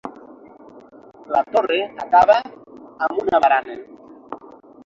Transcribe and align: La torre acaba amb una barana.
La 1.35 1.43
torre 1.55 1.77
acaba 2.05 2.39
amb 3.09 3.23
una 3.27 3.43
barana. 3.45 3.77